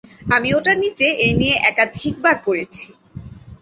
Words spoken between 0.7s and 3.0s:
নিচে এই নিয়ে একাধিকবার পড়েছি।